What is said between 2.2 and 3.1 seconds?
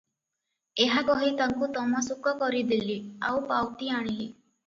କରି ଦେଲି;